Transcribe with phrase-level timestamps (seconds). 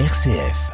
[0.00, 0.72] RCF.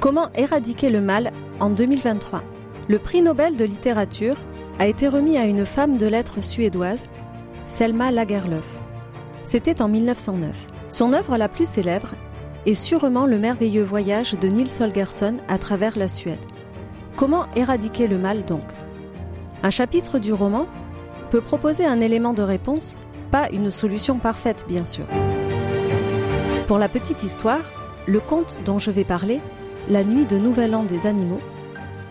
[0.00, 1.30] Comment éradiquer le mal
[1.60, 2.40] en 2023
[2.88, 4.34] Le prix Nobel de littérature
[4.80, 7.06] a été remis à une femme de lettres suédoise,
[7.64, 8.66] Selma Lagerlöf.
[9.44, 10.66] C'était en 1909.
[10.88, 12.16] Son œuvre la plus célèbre
[12.66, 16.38] est sûrement le merveilleux voyage de Nils Holgersson à travers la Suède.
[17.16, 18.64] Comment éradiquer le mal donc?
[19.62, 20.66] Un chapitre du roman
[21.30, 22.96] peut proposer un élément de réponse,
[23.30, 25.06] pas une solution parfaite bien sûr.
[26.66, 27.62] Pour la petite histoire,
[28.06, 29.40] le conte dont je vais parler
[29.88, 31.40] la nuit de Nouvel An des animaux,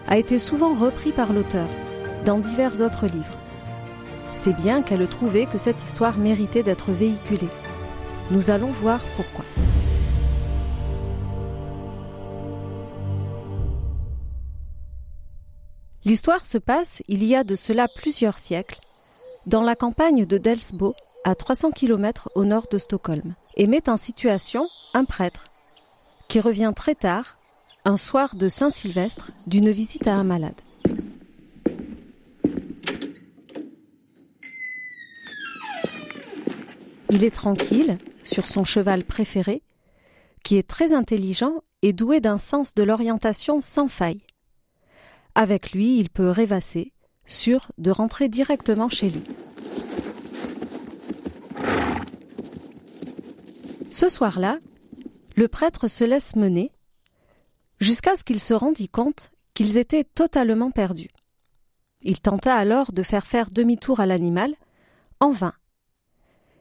[0.08, 1.68] a été souvent repris par l'auteur
[2.26, 3.38] dans divers autres livres.
[4.34, 7.49] C'est bien qu'elle trouvait que cette histoire méritait d'être véhiculée.
[8.30, 9.46] Nous allons voir pourquoi.
[16.04, 18.80] L'histoire se passe il y a de cela plusieurs siècles,
[19.46, 23.98] dans la campagne de Delsbo, à 300 km au nord de Stockholm, et met en
[23.98, 25.46] situation un prêtre
[26.27, 27.38] qui revient très tard
[27.85, 30.60] un soir de Saint-Sylvestre d'une visite à un malade.
[37.12, 39.62] Il est tranquille sur son cheval préféré,
[40.44, 44.22] qui est très intelligent et doué d'un sens de l'orientation sans faille.
[45.35, 46.91] Avec lui, il peut rêvasser,
[47.26, 49.24] sûr de rentrer directement chez lui.
[53.91, 54.57] Ce soir-là,
[55.35, 56.71] le prêtre se laisse mener
[57.79, 61.10] jusqu'à ce qu'il se rendit compte qu'ils étaient totalement perdus.
[62.01, 64.56] Il tenta alors de faire faire demi-tour à l'animal,
[65.19, 65.53] en vain.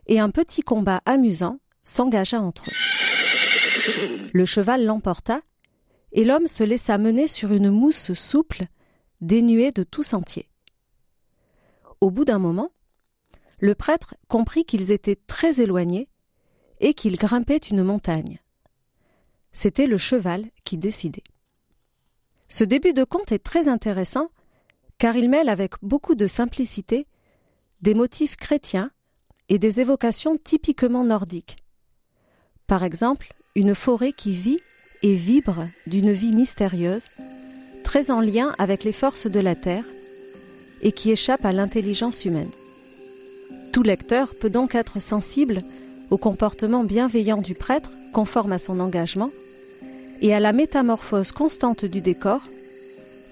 [0.07, 4.31] Et un petit combat amusant s'engagea entre eux.
[4.33, 5.41] Le cheval l'emporta,
[6.13, 8.65] et l'homme se laissa mener sur une mousse souple,
[9.21, 10.49] dénuée de tout sentier.
[12.01, 12.71] Au bout d'un moment,
[13.59, 16.09] le prêtre comprit qu'ils étaient très éloignés
[16.81, 18.41] et qu'ils grimpaient une montagne.
[19.53, 21.25] C'était le cheval qui décidait.
[22.49, 24.31] Ce début de conte est très intéressant
[24.99, 27.07] car il mêle avec beaucoup de simplicité
[27.81, 28.91] des motifs chrétiens
[29.49, 31.57] et des évocations typiquement nordiques.
[32.67, 34.61] Par exemple, une forêt qui vit
[35.03, 37.09] et vibre d'une vie mystérieuse,
[37.85, 39.85] très en lien avec les forces de la Terre,
[40.83, 42.51] et qui échappe à l'intelligence humaine.
[43.73, 45.63] Tout lecteur peut donc être sensible
[46.11, 49.31] au comportement bienveillant du prêtre, conforme à son engagement,
[50.21, 52.43] et à la métamorphose constante du décor,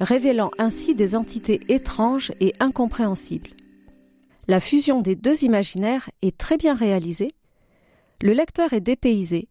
[0.00, 3.50] révélant ainsi des entités étranges et incompréhensibles.
[4.46, 7.32] La fusion des deux imaginaires est très bien réalisée.
[8.22, 9.48] Le lecteur est dépaysé,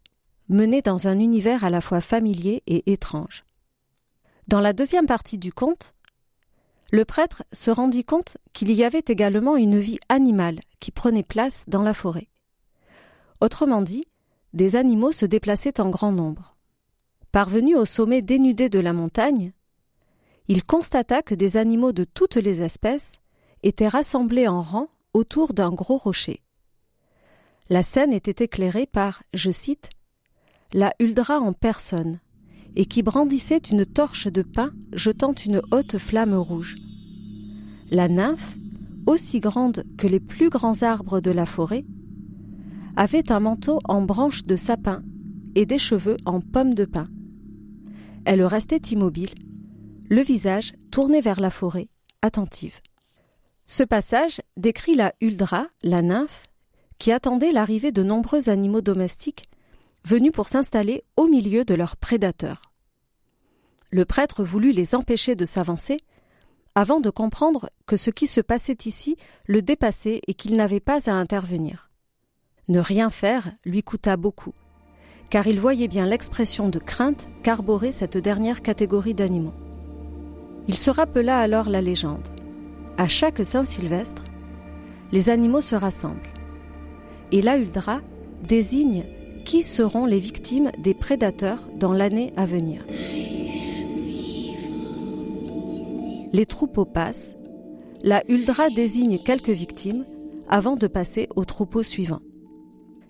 [0.50, 3.44] mené dans un univers à la fois familier et étrange.
[4.48, 5.94] Dans la deuxième partie du conte,
[6.92, 11.66] le prêtre se rendit compte qu'il y avait également une vie animale qui prenait place
[11.68, 12.30] dans la forêt.
[13.42, 14.06] Autrement dit,
[14.54, 16.56] des animaux se déplaçaient en grand nombre.
[17.32, 19.52] Parvenu au sommet dénudé de la montagne,
[20.48, 23.20] il constata que des animaux de toutes les espèces
[23.64, 26.42] étaient rassemblés en rang autour d'un gros rocher.
[27.70, 29.90] La scène était éclairée par, je cite,
[30.74, 32.20] la huldra en personne,
[32.76, 36.76] et qui brandissait une torche de pin jetant une haute flamme rouge.
[37.92, 38.56] La nymphe,
[39.06, 41.86] aussi grande que les plus grands arbres de la forêt,
[42.96, 45.04] avait un manteau en branches de sapin
[45.56, 47.08] et des cheveux en pommes de pin.
[48.26, 49.30] Elle restait immobile,
[50.10, 51.90] le visage tourné vers la forêt,
[52.22, 52.80] attentive.
[53.66, 56.44] Ce passage décrit la huldra, la nymphe,
[56.98, 59.44] qui attendait l'arrivée de nombreux animaux domestiques
[60.06, 62.62] venus pour s'installer au milieu de leurs prédateurs.
[63.92, 65.98] Le prêtre voulut les empêcher de s'avancer
[66.76, 71.10] avant de comprendre que ce qui se passait ici le dépassait et qu'il n'avait pas
[71.10, 71.90] à intervenir.
[72.68, 74.54] Ne rien faire lui coûta beaucoup
[75.30, 79.54] car il voyait bien l'expression de crainte qu'arborait cette dernière catégorie d'animaux.
[80.68, 82.26] Il se rappela alors la légende.
[82.98, 84.24] À chaque Saint-Sylvestre,
[85.12, 86.30] les animaux se rassemblent.
[87.32, 88.02] Et la Huldra
[88.44, 89.06] désigne
[89.48, 92.86] qui seront les victimes des prédateurs dans l'année à venir.
[96.34, 97.38] Les troupeaux passent.
[98.04, 100.06] La Huldra désigne quelques victimes
[100.50, 102.20] avant de passer au troupeau suivant.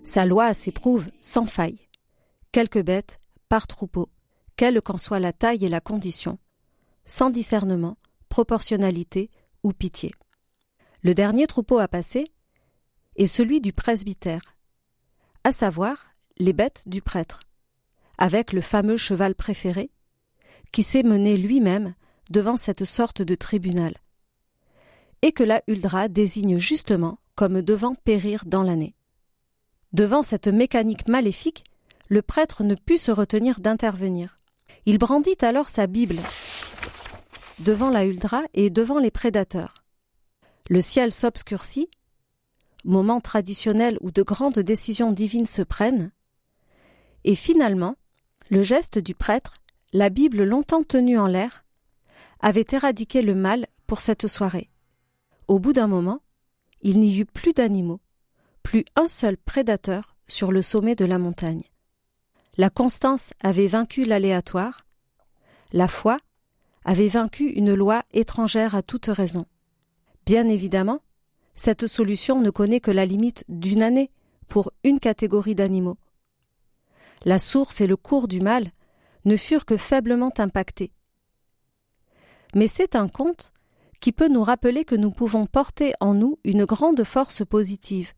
[0.04, 1.80] Sa loi s'éprouve sans faille
[2.52, 3.18] quelques bêtes,
[3.48, 4.08] par troupeau,
[4.54, 6.38] quelle qu'en soit la taille et la condition,
[7.04, 7.98] sans discernement,
[8.28, 9.30] proportionnalité
[9.64, 10.12] ou pitié.
[11.02, 12.24] Le dernier troupeau à passer
[13.16, 14.56] est celui du presbytère,
[15.42, 16.07] à savoir
[16.38, 17.40] les bêtes du prêtre,
[18.16, 19.90] avec le fameux cheval préféré,
[20.72, 21.94] qui s'est mené lui-même
[22.30, 23.94] devant cette sorte de tribunal,
[25.22, 28.94] et que la Huldra désigne justement comme devant périr dans l'année.
[29.92, 31.64] Devant cette mécanique maléfique,
[32.08, 34.38] le prêtre ne put se retenir d'intervenir.
[34.86, 36.20] Il brandit alors sa Bible
[37.58, 39.82] devant la Huldra et devant les prédateurs.
[40.68, 41.90] Le ciel s'obscurcit,
[42.84, 46.12] moment traditionnel où de grandes décisions divines se prennent,
[47.24, 47.96] et finalement,
[48.50, 49.54] le geste du prêtre,
[49.92, 51.64] la Bible longtemps tenue en l'air,
[52.40, 54.70] avait éradiqué le mal pour cette soirée.
[55.48, 56.20] Au bout d'un moment,
[56.82, 58.00] il n'y eut plus d'animaux,
[58.62, 61.62] plus un seul prédateur sur le sommet de la montagne.
[62.56, 64.84] La constance avait vaincu l'aléatoire,
[65.72, 66.18] la foi
[66.84, 69.46] avait vaincu une loi étrangère à toute raison.
[70.24, 71.00] Bien évidemment,
[71.54, 74.10] cette solution ne connaît que la limite d'une année
[74.48, 75.98] pour une catégorie d'animaux.
[77.24, 78.70] La source et le cours du mal
[79.24, 80.92] ne furent que faiblement impactés.
[82.54, 83.52] Mais c'est un conte
[84.00, 88.12] qui peut nous rappeler que nous pouvons porter en nous une grande force positive.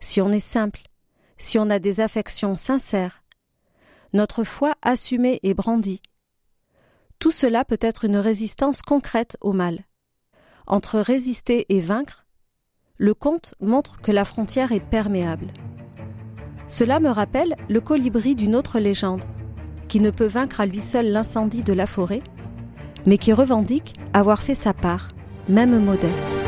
[0.00, 0.82] Si on est simple,
[1.38, 3.22] si on a des affections sincères,
[4.12, 6.02] notre foi assumée et brandie.
[7.18, 9.84] Tout cela peut être une résistance concrète au mal.
[10.66, 12.26] Entre résister et vaincre,
[12.96, 15.52] le conte montre que la frontière est perméable.
[16.70, 19.24] Cela me rappelle le colibri d'une autre légende,
[19.88, 22.22] qui ne peut vaincre à lui seul l'incendie de la forêt,
[23.06, 25.08] mais qui revendique avoir fait sa part,
[25.48, 26.39] même modeste.